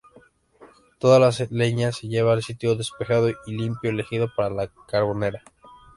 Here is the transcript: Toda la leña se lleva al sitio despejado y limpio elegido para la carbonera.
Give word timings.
Toda 0.97 1.19
la 1.19 1.29
leña 1.51 1.91
se 1.91 2.07
lleva 2.07 2.33
al 2.33 2.41
sitio 2.41 2.73
despejado 2.75 3.29
y 3.29 3.55
limpio 3.55 3.91
elegido 3.91 4.31
para 4.35 4.49
la 4.49 4.67
carbonera. 4.87 5.43